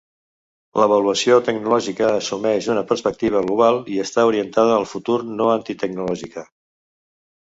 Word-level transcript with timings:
L'avaluació 0.81 1.35
tecnològica 1.49 2.07
assumeix 2.21 2.69
una 2.75 2.83
perspectiva 2.93 3.43
global 3.51 3.77
i 3.95 3.99
està 4.05 4.25
orientada 4.31 4.73
al 4.79 4.89
futur, 4.95 5.21
no 5.41 5.51
antitecnològica. 5.59 6.47